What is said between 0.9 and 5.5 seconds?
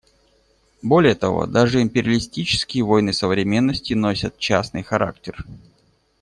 того, даже империалистические войны современности носят частный характер.